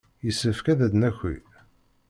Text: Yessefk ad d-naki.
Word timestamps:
Yessefk 0.25 0.65
ad 0.71 0.79
d-naki. 0.91 1.35